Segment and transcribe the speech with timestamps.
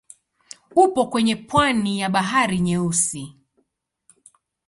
[0.75, 3.35] Upo kwenye pwani ya Bahari Nyeusi.